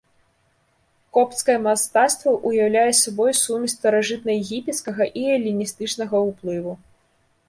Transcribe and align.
Копцкае 1.17 1.57
мастацтва 1.65 2.31
ўяўляе 2.51 2.93
сабой 3.01 3.31
сумесь 3.41 3.75
старажытнаегіпецкага 3.79 5.03
і 5.25 5.27
эліністычнага 5.35 6.15
ўплыву. 6.29 6.73